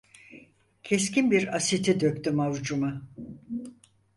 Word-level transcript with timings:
Keskin 0.83 1.31
bir 1.31 1.55
asiti 1.55 1.99
döktüm 1.99 2.39
avucuma. 2.39 3.01